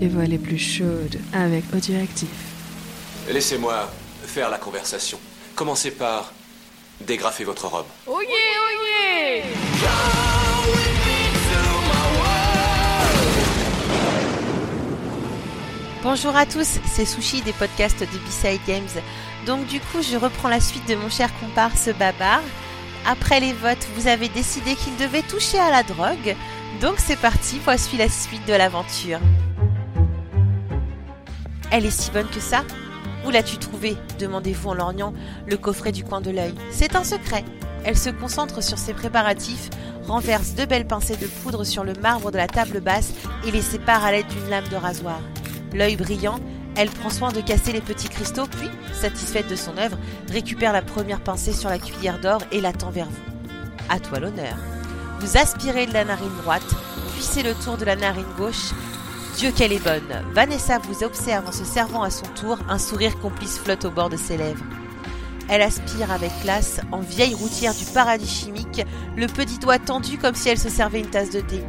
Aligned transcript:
les 0.00 0.08
voix 0.08 0.24
les 0.24 0.38
plus 0.38 0.58
chaudes 0.58 1.20
avec 1.34 1.64
Audioactif. 1.74 2.28
Laissez-moi 3.30 3.90
faire 4.24 4.48
la 4.48 4.56
conversation. 4.56 5.18
Commencez 5.54 5.90
par 5.90 6.32
dégrafer 7.06 7.44
votre 7.44 7.66
robe. 7.66 7.86
Oh 8.06 8.20
yeah, 8.22 8.30
oh 8.62 8.70
yeah 9.02 9.44
Bonjour 16.02 16.34
à 16.34 16.46
tous, 16.46 16.78
c'est 16.90 17.04
Sushi 17.04 17.42
des 17.42 17.52
podcasts 17.52 18.00
de 18.00 18.06
B-Side 18.06 18.60
Games. 18.66 19.02
Donc 19.46 19.66
du 19.66 19.80
coup, 19.80 20.00
je 20.00 20.16
reprends 20.16 20.48
la 20.48 20.60
suite 20.60 20.88
de 20.88 20.94
mon 20.94 21.10
cher 21.10 21.28
comparse 21.40 21.90
Babar. 21.98 22.40
Après 23.06 23.38
les 23.38 23.52
votes, 23.52 23.86
vous 23.96 24.06
avez 24.06 24.30
décidé 24.30 24.76
qu'il 24.76 24.96
devait 24.96 25.22
toucher 25.22 25.58
à 25.58 25.70
la 25.70 25.82
drogue. 25.82 26.34
Donc 26.80 26.94
c'est 26.96 27.18
parti, 27.18 27.60
voici 27.62 27.98
la 27.98 28.08
suite 28.08 28.46
de 28.46 28.54
l'aventure. 28.54 29.20
Elle 31.70 31.86
est 31.86 31.90
si 31.90 32.10
bonne 32.10 32.28
que 32.28 32.40
ça 32.40 32.64
Où 33.24 33.30
l'as-tu 33.30 33.58
trouvée? 33.58 33.96
demandez-vous 34.18 34.70
en 34.70 34.74
lorgnant 34.74 35.14
le 35.46 35.56
coffret 35.56 35.92
du 35.92 36.04
coin 36.04 36.20
de 36.20 36.30
l'œil. 36.30 36.54
C'est 36.70 36.96
un 36.96 37.04
secret. 37.04 37.44
Elle 37.84 37.96
se 37.96 38.10
concentre 38.10 38.62
sur 38.62 38.76
ses 38.76 38.92
préparatifs, 38.92 39.70
renverse 40.06 40.54
deux 40.54 40.66
belles 40.66 40.86
pincées 40.86 41.16
de 41.16 41.26
poudre 41.26 41.64
sur 41.64 41.84
le 41.84 41.94
marbre 41.94 42.30
de 42.30 42.36
la 42.36 42.46
table 42.46 42.80
basse 42.80 43.12
et 43.46 43.50
les 43.50 43.62
sépare 43.62 44.04
à 44.04 44.12
l'aide 44.12 44.26
d'une 44.26 44.50
lame 44.50 44.68
de 44.68 44.76
rasoir. 44.76 45.20
L'œil 45.72 45.96
brillant, 45.96 46.40
elle 46.76 46.90
prend 46.90 47.10
soin 47.10 47.32
de 47.32 47.40
casser 47.40 47.72
les 47.72 47.80
petits 47.80 48.08
cristaux, 48.08 48.46
puis, 48.46 48.68
satisfaite 48.92 49.48
de 49.48 49.56
son 49.56 49.76
œuvre, 49.78 49.98
récupère 50.30 50.72
la 50.72 50.82
première 50.82 51.20
pincée 51.20 51.52
sur 51.52 51.68
la 51.68 51.78
cuillère 51.78 52.20
d'or 52.20 52.42
et 52.52 52.60
la 52.60 52.72
tend 52.72 52.90
vers 52.90 53.06
vous. 53.06 53.22
À 53.88 53.98
toi 53.98 54.18
l'honneur. 54.20 54.56
Vous 55.20 55.36
aspirez 55.36 55.86
de 55.86 55.92
la 55.92 56.04
narine 56.04 56.36
droite, 56.42 56.74
puis 57.12 57.22
c'est 57.22 57.42
le 57.42 57.54
tour 57.54 57.76
de 57.76 57.84
la 57.84 57.96
narine 57.96 58.24
gauche. 58.36 58.72
Dieu 59.40 59.52
qu'elle 59.52 59.72
est 59.72 59.82
bonne. 59.82 60.22
Vanessa 60.34 60.78
vous 60.80 61.02
observe 61.02 61.48
en 61.48 61.52
se 61.52 61.64
servant 61.64 62.02
à 62.02 62.10
son 62.10 62.26
tour, 62.38 62.58
un 62.68 62.78
sourire 62.78 63.18
complice 63.20 63.58
flotte 63.58 63.86
au 63.86 63.90
bord 63.90 64.10
de 64.10 64.18
ses 64.18 64.36
lèvres. 64.36 64.62
Elle 65.48 65.62
aspire 65.62 66.12
avec 66.12 66.30
classe, 66.42 66.82
en 66.92 67.00
vieille 67.00 67.32
routière 67.32 67.74
du 67.74 67.86
paradis 67.86 68.28
chimique, 68.28 68.84
le 69.16 69.26
petit 69.28 69.58
doigt 69.58 69.78
tendu 69.78 70.18
comme 70.18 70.34
si 70.34 70.50
elle 70.50 70.58
se 70.58 70.68
servait 70.68 71.00
une 71.00 71.08
tasse 71.08 71.30
de 71.30 71.40
thé. 71.40 71.64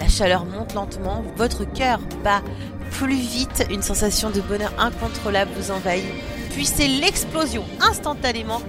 La 0.00 0.08
chaleur 0.08 0.44
monte 0.44 0.74
lentement, 0.74 1.24
votre 1.34 1.64
cœur 1.64 1.98
bat 2.22 2.42
plus 2.90 3.16
vite, 3.16 3.66
une 3.70 3.80
sensation 3.80 4.28
de 4.28 4.42
bonheur 4.42 4.74
incontrôlable 4.78 5.52
vous 5.56 5.70
envahit. 5.70 6.04
Puis 6.50 6.66
c'est 6.66 6.88
l'explosion 6.88 7.64
instantanément. 7.80 8.60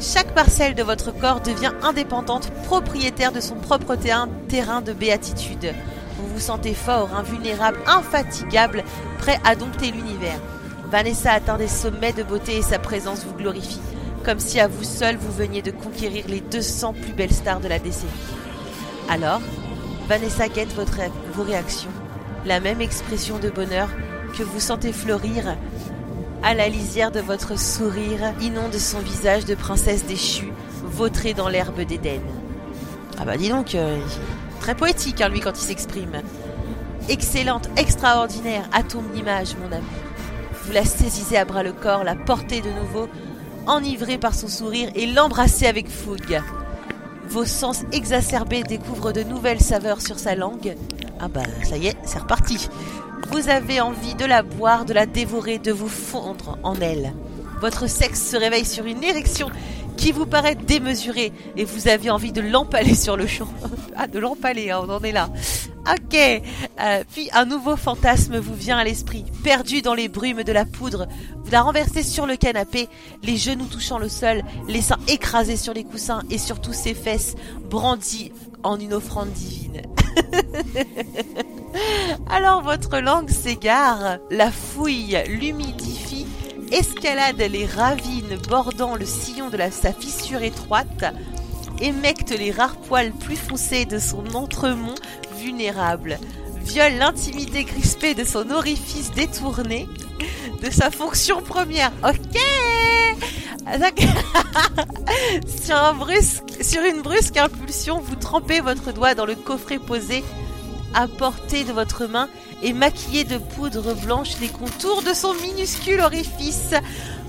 Chaque 0.00 0.34
parcelle 0.34 0.74
de 0.74 0.82
votre 0.82 1.12
corps 1.12 1.42
devient 1.42 1.72
indépendante, 1.82 2.50
propriétaire 2.64 3.32
de 3.32 3.40
son 3.40 3.56
propre 3.56 3.96
terrain, 3.96 4.30
terrain 4.48 4.80
de 4.80 4.94
béatitude. 4.94 5.74
Vous 6.22 6.34
vous 6.34 6.40
sentez 6.40 6.72
fort, 6.72 7.12
invulnérable, 7.16 7.80
infatigable, 7.84 8.84
prêt 9.18 9.40
à 9.44 9.56
dompter 9.56 9.90
l'univers. 9.90 10.38
Vanessa 10.88 11.32
atteint 11.32 11.58
des 11.58 11.66
sommets 11.66 12.12
de 12.12 12.22
beauté 12.22 12.58
et 12.58 12.62
sa 12.62 12.78
présence 12.78 13.24
vous 13.24 13.34
glorifie, 13.34 13.80
comme 14.24 14.38
si 14.38 14.60
à 14.60 14.68
vous 14.68 14.84
seul 14.84 15.16
vous 15.16 15.32
veniez 15.32 15.62
de 15.62 15.72
conquérir 15.72 16.26
les 16.28 16.40
200 16.40 16.92
plus 16.92 17.12
belles 17.12 17.32
stars 17.32 17.58
de 17.58 17.66
la 17.66 17.80
décennie. 17.80 18.12
Alors, 19.10 19.40
Vanessa 20.06 20.46
guette 20.46 20.72
vos 20.72 21.42
réactions 21.42 21.90
la 22.46 22.60
même 22.60 22.80
expression 22.80 23.40
de 23.40 23.50
bonheur 23.50 23.88
que 24.38 24.44
vous 24.44 24.60
sentez 24.60 24.92
fleurir 24.92 25.56
à 26.44 26.54
la 26.54 26.68
lisière 26.68 27.10
de 27.10 27.20
votre 27.20 27.58
sourire 27.58 28.32
inonde 28.40 28.74
son 28.74 29.00
visage 29.00 29.44
de 29.44 29.56
princesse 29.56 30.06
déchue, 30.06 30.52
vautrée 30.84 31.34
dans 31.34 31.48
l'herbe 31.48 31.80
d'Éden. 31.80 32.20
Ah 33.18 33.24
bah 33.24 33.36
dis 33.36 33.48
donc, 33.48 33.74
euh, 33.74 33.98
très 34.62 34.74
poétique 34.76 35.20
hein, 35.20 35.28
lui 35.28 35.40
quand 35.40 35.58
il 35.58 35.62
s'exprime. 35.62 36.22
Excellente, 37.08 37.68
extraordinaire, 37.76 38.68
atome 38.72 39.10
d'image, 39.12 39.56
mon 39.56 39.66
amour. 39.66 39.88
Vous 40.64 40.72
la 40.72 40.84
saisissez 40.84 41.36
à 41.36 41.44
bras 41.44 41.64
le 41.64 41.72
corps, 41.72 42.04
la 42.04 42.14
portez 42.14 42.60
de 42.60 42.70
nouveau, 42.70 43.08
enivrée 43.66 44.18
par 44.18 44.34
son 44.34 44.48
sourire 44.48 44.90
et 44.94 45.06
l'embrassez 45.06 45.66
avec 45.66 45.90
fougue. 45.90 46.40
Vos 47.28 47.44
sens 47.44 47.82
exacerbés 47.90 48.62
découvrent 48.62 49.12
de 49.12 49.24
nouvelles 49.24 49.60
saveurs 49.60 50.00
sur 50.00 50.18
sa 50.18 50.36
langue 50.36 50.76
ah 51.24 51.28
bah 51.28 51.42
ça 51.62 51.76
y 51.76 51.86
est, 51.86 51.96
c'est 52.04 52.18
reparti. 52.18 52.68
Vous 53.30 53.48
avez 53.48 53.80
envie 53.80 54.16
de 54.16 54.24
la 54.24 54.42
boire, 54.42 54.84
de 54.84 54.92
la 54.92 55.06
dévorer, 55.06 55.58
de 55.58 55.70
vous 55.70 55.88
fondre 55.88 56.58
en 56.64 56.74
elle. 56.80 57.12
Votre 57.60 57.86
sexe 57.86 58.28
se 58.28 58.36
réveille 58.36 58.64
sur 58.64 58.86
une 58.86 59.04
érection 59.04 59.48
qui 60.02 60.10
vous 60.10 60.26
paraît 60.26 60.56
démesurée 60.56 61.32
et 61.56 61.64
vous 61.64 61.86
avez 61.86 62.10
envie 62.10 62.32
de 62.32 62.40
l'empaler 62.40 62.96
sur 62.96 63.16
le 63.16 63.28
champ. 63.28 63.46
ah, 63.96 64.08
de 64.08 64.18
l'empaler, 64.18 64.72
hein, 64.72 64.80
on 64.82 64.90
en 64.90 65.00
est 65.02 65.12
là. 65.12 65.30
Ok. 65.88 66.16
Euh, 66.16 67.04
puis 67.12 67.28
un 67.32 67.44
nouveau 67.44 67.76
fantasme 67.76 68.36
vous 68.38 68.54
vient 68.54 68.78
à 68.78 68.82
l'esprit. 68.82 69.24
Perdu 69.44 69.80
dans 69.80 69.94
les 69.94 70.08
brumes 70.08 70.42
de 70.42 70.50
la 70.50 70.64
poudre, 70.64 71.06
vous 71.44 71.52
la 71.52 71.62
renversez 71.62 72.02
sur 72.02 72.26
le 72.26 72.34
canapé, 72.34 72.88
les 73.22 73.36
genoux 73.36 73.66
touchant 73.66 73.98
le 73.98 74.08
sol, 74.08 74.42
les 74.66 74.82
seins 74.82 74.98
écrasés 75.06 75.56
sur 75.56 75.72
les 75.72 75.84
coussins 75.84 76.24
et 76.30 76.38
surtout 76.38 76.72
ses 76.72 76.94
fesses 76.94 77.36
brandies 77.70 78.32
en 78.64 78.80
une 78.80 78.94
offrande 78.94 79.30
divine. 79.30 79.82
Alors 82.28 82.62
votre 82.62 82.98
langue 82.98 83.30
s'égare, 83.30 84.18
la 84.32 84.50
fouille 84.50 85.16
l'humidifie, 85.28 86.21
escalade 86.72 87.40
les 87.40 87.66
ravines 87.66 88.38
bordant 88.48 88.96
le 88.96 89.04
sillon 89.04 89.50
de 89.50 89.58
sa 89.70 89.92
fissure 89.92 90.42
étroite, 90.42 91.04
émecte 91.80 92.30
les 92.30 92.50
rares 92.50 92.76
poils 92.76 93.12
plus 93.12 93.36
foncés 93.36 93.84
de 93.84 93.98
son 93.98 94.34
entremont 94.34 94.94
vulnérable, 95.38 96.18
viole 96.64 96.94
l'intimité 96.94 97.64
crispée 97.64 98.14
de 98.14 98.24
son 98.24 98.50
orifice 98.50 99.10
détourné, 99.12 99.86
de 100.62 100.70
sa 100.70 100.90
fonction 100.90 101.42
première. 101.42 101.92
Ok 102.02 102.40
sur, 105.64 105.76
un 105.76 105.94
brusque, 105.94 106.62
sur 106.62 106.82
une 106.82 107.02
brusque 107.02 107.36
impulsion, 107.36 108.00
vous 108.00 108.16
trempez 108.16 108.60
votre 108.60 108.92
doigt 108.92 109.14
dans 109.14 109.26
le 109.26 109.34
coffret 109.34 109.78
posé 109.78 110.24
à 110.94 111.08
portée 111.08 111.64
de 111.64 111.72
votre 111.72 112.06
main 112.06 112.28
et 112.62 112.72
maquillez 112.72 113.24
de 113.24 113.38
poudre 113.38 113.94
blanche 113.94 114.38
les 114.40 114.48
contours 114.48 115.02
de 115.02 115.12
son 115.12 115.34
minuscule 115.34 116.00
orifice. 116.00 116.74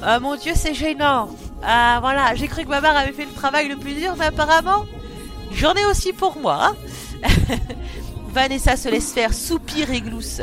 Ah 0.01 0.19
mon 0.19 0.35
dieu, 0.35 0.53
c'est 0.55 0.73
gênant. 0.73 1.29
Ah 1.63 1.99
voilà, 2.01 2.35
j'ai 2.35 2.47
cru 2.47 2.63
que 2.63 2.69
ma 2.69 2.81
mère 2.81 2.97
avait 2.97 3.13
fait 3.13 3.25
le 3.25 3.31
travail 3.31 3.69
le 3.69 3.77
plus 3.77 3.93
dur, 3.93 4.15
mais 4.17 4.25
apparemment, 4.25 4.85
j'en 5.53 5.73
ai 5.73 5.85
aussi 5.85 6.13
pour 6.13 6.37
moi. 6.39 6.73
Hein. 7.23 7.29
Vanessa 8.33 8.75
se 8.75 8.89
laisse 8.89 9.13
faire, 9.13 9.33
soupir 9.33 9.91
et 9.91 10.01
glousse. 10.01 10.41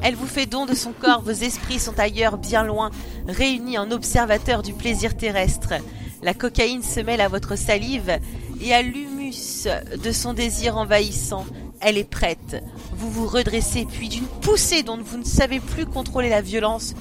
Elle 0.00 0.14
vous 0.14 0.26
fait 0.26 0.46
don 0.46 0.64
de 0.64 0.74
son 0.74 0.92
corps, 0.92 1.22
vos 1.22 1.32
esprits 1.32 1.80
sont 1.80 1.98
ailleurs, 1.98 2.38
bien 2.38 2.62
loin, 2.62 2.90
réunis 3.26 3.78
en 3.78 3.90
observateurs 3.90 4.62
du 4.62 4.72
plaisir 4.72 5.16
terrestre. 5.16 5.74
La 6.22 6.34
cocaïne 6.34 6.82
se 6.82 7.00
mêle 7.00 7.20
à 7.20 7.28
votre 7.28 7.56
salive 7.56 8.18
et 8.60 8.72
à 8.72 8.80
l'humus 8.80 9.66
de 10.02 10.12
son 10.12 10.32
désir 10.34 10.76
envahissant. 10.76 11.44
Elle 11.80 11.98
est 11.98 12.08
prête. 12.08 12.62
Vous 12.92 13.10
vous 13.10 13.26
redressez, 13.26 13.86
puis 13.90 14.08
d'une 14.08 14.26
poussée 14.26 14.82
dont 14.82 14.98
vous 14.98 15.18
ne 15.18 15.24
savez 15.24 15.60
plus 15.60 15.86
contrôler 15.86 16.28
la 16.28 16.40
violence, 16.40 16.94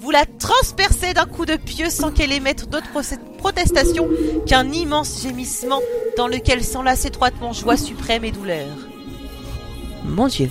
vous 0.00 0.10
la 0.10 0.26
transpercez 0.26 1.14
d'un 1.14 1.26
coup 1.26 1.46
de 1.46 1.56
pieu 1.56 1.88
sans 1.88 2.10
qu'elle 2.10 2.32
émette 2.32 2.68
d'autres 2.68 2.90
protestations 3.38 4.08
qu'un 4.46 4.68
immense 4.72 5.22
gémissement 5.22 5.80
dans 6.16 6.26
lequel 6.26 6.64
s'enlacent 6.64 7.04
étroitement 7.04 7.52
joie 7.52 7.76
suprême 7.76 8.24
et 8.24 8.32
douleur. 8.32 8.66
Mon 10.04 10.26
Dieu. 10.26 10.50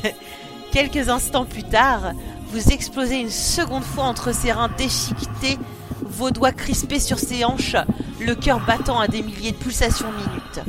Quelques 0.72 1.08
instants 1.08 1.46
plus 1.46 1.64
tard, 1.64 2.12
vous 2.52 2.68
explosez 2.68 3.16
une 3.16 3.30
seconde 3.30 3.82
fois 3.82 4.04
entre 4.04 4.32
ses 4.32 4.52
reins 4.52 4.70
déchiquetés, 4.78 5.58
vos 6.02 6.30
doigts 6.30 6.52
crispés 6.52 7.00
sur 7.00 7.18
ses 7.18 7.44
hanches, 7.44 7.76
le 8.20 8.34
cœur 8.34 8.64
battant 8.64 9.00
à 9.00 9.08
des 9.08 9.22
milliers 9.22 9.52
de 9.52 9.56
pulsations 9.56 10.12
minutes. 10.12 10.60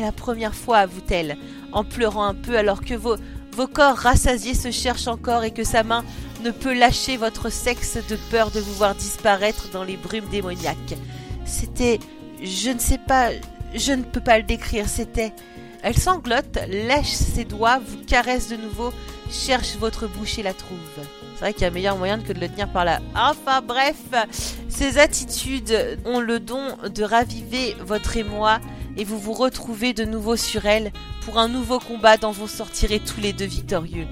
C'est 0.00 0.06
la 0.06 0.12
première 0.12 0.54
fois, 0.54 0.78
avoue-t-elle, 0.78 1.36
en 1.72 1.84
pleurant 1.84 2.24
un 2.24 2.34
peu 2.34 2.56
alors 2.56 2.80
que 2.80 2.94
vos, 2.94 3.16
vos 3.52 3.66
corps 3.66 3.98
rassasiés 3.98 4.54
se 4.54 4.70
cherchent 4.70 5.08
encore 5.08 5.44
et 5.44 5.50
que 5.50 5.62
sa 5.62 5.82
main 5.82 6.06
ne 6.42 6.50
peut 6.50 6.72
lâcher 6.72 7.18
votre 7.18 7.52
sexe 7.52 7.98
de 8.08 8.16
peur 8.30 8.50
de 8.50 8.60
vous 8.60 8.72
voir 8.72 8.94
disparaître 8.94 9.68
dans 9.74 9.84
les 9.84 9.98
brumes 9.98 10.30
démoniaques. 10.30 10.96
C'était... 11.44 11.98
je 12.42 12.70
ne 12.70 12.78
sais 12.78 12.96
pas... 12.96 13.28
je 13.74 13.92
ne 13.92 14.02
peux 14.02 14.22
pas 14.22 14.38
le 14.38 14.44
décrire, 14.44 14.88
c'était... 14.88 15.34
Elle 15.82 15.98
sanglote, 15.98 16.58
lèche 16.66 17.12
ses 17.12 17.44
doigts, 17.44 17.78
vous 17.86 18.02
caresse 18.06 18.48
de 18.48 18.56
nouveau, 18.56 18.94
cherche 19.30 19.76
votre 19.76 20.06
bouche 20.06 20.38
et 20.38 20.42
la 20.42 20.54
trouve. 20.54 20.78
C'est 21.34 21.40
vrai 21.40 21.52
qu'il 21.52 21.62
y 21.62 21.66
a 21.66 21.70
meilleur 21.70 21.98
moyen 21.98 22.18
que 22.20 22.32
de 22.32 22.40
le 22.40 22.48
tenir 22.48 22.72
par 22.72 22.86
là. 22.86 23.00
Enfin 23.14 23.60
bref, 23.60 23.96
ces 24.70 24.96
attitudes 24.96 25.98
ont 26.06 26.20
le 26.20 26.40
don 26.40 26.76
de 26.88 27.02
raviver 27.02 27.76
votre 27.84 28.16
émoi 28.16 28.60
et 29.00 29.04
vous 29.04 29.18
vous 29.18 29.32
retrouvez 29.32 29.94
de 29.94 30.04
nouveau 30.04 30.36
sur 30.36 30.66
elle 30.66 30.92
pour 31.24 31.38
un 31.38 31.48
nouveau 31.48 31.78
combat 31.78 32.18
dont 32.18 32.32
vous 32.32 32.46
sortirez 32.46 33.00
tous 33.00 33.18
les 33.18 33.32
deux 33.32 33.46
victorieux. 33.46 34.06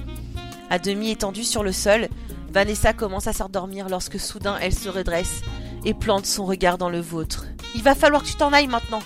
À 0.70 0.78
demi 0.78 1.10
étendue 1.10 1.44
sur 1.44 1.62
le 1.62 1.72
sol, 1.72 2.08
Vanessa 2.50 2.94
commence 2.94 3.26
à 3.26 3.34
s'endormir 3.34 3.90
lorsque 3.90 4.18
soudain 4.18 4.56
elle 4.62 4.72
se 4.72 4.88
redresse 4.88 5.42
et 5.84 5.92
plante 5.92 6.24
son 6.24 6.46
regard 6.46 6.78
dans 6.78 6.88
le 6.88 7.00
vôtre. 7.00 7.44
Il 7.74 7.82
va 7.82 7.94
falloir 7.94 8.22
que 8.22 8.28
tu 8.28 8.36
t'en 8.36 8.54
ailles 8.54 8.66
maintenant. 8.66 9.02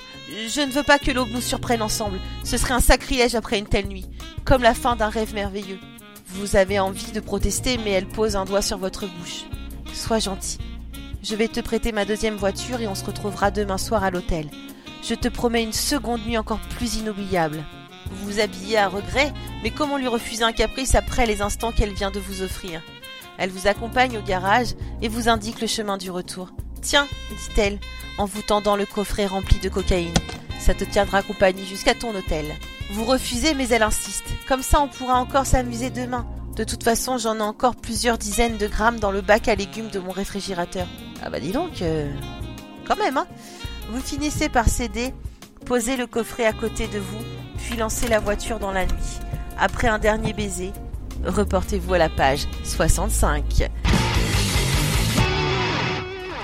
Je 0.47 0.61
ne 0.61 0.71
veux 0.71 0.85
pas 0.85 1.01
que 1.01 1.11
l'aube 1.11 1.33
nous 1.33 1.41
surprenne 1.41 1.83
ensemble. 1.83 2.21
Ce 2.45 2.57
serait 2.57 2.75
un 2.75 2.81
sacrilège 2.81 3.35
après 3.35 3.59
une 3.59 3.67
telle 3.67 3.89
nuit. 3.89 4.07
comme 4.45 4.63
la 4.63 4.75
fin 4.75 4.95
d'un 4.95 5.09
rêve 5.09 5.35
merveilleux. 5.35 5.81
Vous 6.29 6.55
avez 6.55 6.79
envie 6.79 7.11
de 7.11 7.21
protester, 7.21 7.77
mais 7.79 7.91
elle 7.91 8.07
pose 8.07 8.37
un 8.37 8.45
doigt 8.45 8.63
sur 8.63 8.79
votre 8.79 9.07
bouche. 9.07 9.47
Sois 9.93 10.21
gentil. 10.21 10.59
Je 11.25 11.35
vais 11.35 11.49
te 11.49 11.61
prêter 11.61 11.91
ma 11.91 12.05
deuxième 12.05 12.37
voiture 12.37 12.81
et 12.81 12.87
on 12.87 12.95
se 12.95 13.05
retrouvera 13.05 13.51
demain 13.51 13.79
soir 13.79 14.05
à 14.05 14.11
l'hôtel. 14.13 14.49
Je 15.03 15.15
te 15.15 15.27
promets 15.27 15.65
une 15.65 15.73
seconde 15.73 16.25
nuit 16.25 16.39
encore 16.39 16.61
plus 16.77 16.97
inoubliable. 16.97 17.65
Vous 18.11 18.33
vous 18.33 18.41
habillez 18.41 18.79
à 18.79 18.89
regret, 18.89 19.33
mais 19.63 19.71
comment 19.71 19.97
lui 19.97 20.07
refuser 20.07 20.45
un 20.45 20.53
caprice 20.53 20.95
après 20.95 21.27
les 21.27 21.43
instants 21.43 21.73
qu'elle 21.73 21.93
vient 21.93 22.13
de 22.13 22.21
vous 22.21 22.43
offrir? 22.43 22.81
Elle 23.37 23.51
vous 23.51 23.67
accompagne 23.67 24.17
au 24.17 24.23
garage 24.23 24.75
et 25.01 25.09
vous 25.09 25.29
indique 25.29 25.61
le 25.61 25.67
chemin 25.67 25.97
du 25.97 26.11
retour. 26.11 26.51
Tiens, 26.83 27.09
dit-elle, 27.31 27.81
en 28.17 28.27
vous 28.27 28.43
tendant 28.43 28.77
le 28.77 28.87
coffret 28.87 29.27
rempli 29.27 29.59
de 29.59 29.69
cocaïne. 29.69 30.15
Ça 30.61 30.75
te 30.75 30.85
tiendra 30.85 31.23
compagnie 31.23 31.67
jusqu'à 31.67 31.95
ton 31.95 32.15
hôtel. 32.15 32.47
Vous 32.93 33.05
refusez, 33.05 33.55
mais 33.55 33.69
elle 33.71 33.83
insiste. 33.83 34.27
Comme 34.47 34.63
ça, 34.63 34.81
on 34.81 34.89
pourra 34.89 35.19
encore 35.19 35.47
s'amuser 35.47 35.91
demain. 35.91 36.27
De 36.55 36.63
toute 36.63 36.85
façon, 36.85 37.19
j'en 37.19 37.39
ai 37.39 37.43
encore 37.43 37.75
plusieurs 37.75 38.19
dizaines 38.19 38.59
de 38.59 38.69
grammes 38.69 39.01
dans 39.01 39.11
le 39.11 39.23
bac 39.23 39.49
à 39.49 39.57
légumes 39.57 39.89
de 39.89 39.99
mon 39.99 40.13
réfrigérateur. 40.13 40.87
Ah 41.25 41.31
bah 41.31 41.41
dis 41.41 41.51
donc, 41.51 41.83
euh... 41.83 42.13
quand 42.87 42.97
même, 42.97 43.17
hein 43.17 43.27
Vous 43.91 44.01
finissez 44.01 44.49
par 44.49 44.69
céder, 44.69 45.13
posez 45.67 45.97
le 45.97 46.07
coffret 46.07 46.47
à 46.47 46.53
côté 46.53 46.87
de 46.87 46.99
vous, 46.99 47.25
puis 47.59 47.77
lancez 47.77 48.09
la 48.09 48.21
voiture 48.21 48.59
dans 48.59 48.73
la 48.73 48.87
nuit. 48.87 49.19
Après 49.59 49.89
un 49.89 49.99
dernier 49.99 50.33
baiser, 50.33 50.73
reportez-vous 51.25 51.95
à 51.95 51.99
la 51.99 52.09
page 52.09 52.47
65. 52.65 53.69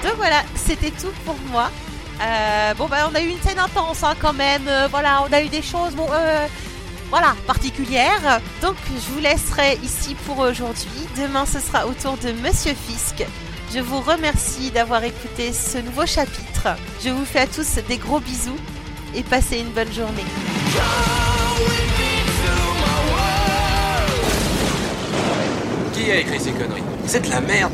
Donc 0.02 0.14
voilà, 0.16 0.42
c'était 0.54 0.90
tout 0.90 1.12
pour 1.24 1.36
moi. 1.50 1.70
Euh, 2.20 2.74
bon 2.74 2.86
bah 2.86 3.08
on 3.10 3.14
a 3.14 3.20
eu 3.20 3.28
une 3.28 3.40
scène 3.40 3.58
intense 3.58 4.02
hein, 4.02 4.14
quand 4.20 4.32
même. 4.32 4.66
Euh, 4.66 4.88
voilà, 4.90 5.24
on 5.28 5.32
a 5.32 5.40
eu 5.40 5.48
des 5.48 5.62
choses 5.62 5.94
bon 5.94 6.06
euh, 6.10 6.46
voilà 7.10 7.34
particulières. 7.46 8.40
Donc 8.60 8.76
je 8.88 9.12
vous 9.12 9.20
laisserai 9.20 9.78
ici 9.82 10.16
pour 10.26 10.38
aujourd'hui. 10.38 11.06
Demain 11.16 11.46
ce 11.46 11.60
sera 11.60 11.86
au 11.86 11.92
tour 11.92 12.16
de 12.18 12.32
Monsieur 12.32 12.74
Fisk. 12.74 13.24
Je 13.74 13.80
vous 13.80 14.00
remercie 14.00 14.70
d'avoir 14.70 15.04
écouté 15.04 15.52
ce 15.52 15.76
nouveau 15.78 16.06
chapitre. 16.06 16.68
Je 17.04 17.10
vous 17.10 17.26
fais 17.26 17.40
à 17.40 17.46
tous 17.46 17.78
des 17.86 17.98
gros 17.98 18.18
bisous 18.18 18.56
et 19.14 19.22
passez 19.22 19.58
une 19.58 19.70
bonne 19.72 19.92
journée. 19.92 20.24
Qui 25.92 26.10
a 26.10 26.16
écrit 26.16 26.40
ces 26.40 26.52
conneries? 26.52 26.82
C'est 27.06 27.20
de 27.26 27.30
la 27.30 27.42
merde 27.42 27.72